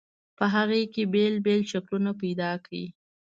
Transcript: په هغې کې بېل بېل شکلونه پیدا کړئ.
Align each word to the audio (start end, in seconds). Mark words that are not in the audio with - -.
په 0.37 0.45
هغې 0.53 0.81
کې 0.93 1.03
بېل 1.13 1.35
بېل 1.45 1.61
شکلونه 1.71 2.11
پیدا 2.21 2.51
کړئ. 2.65 2.85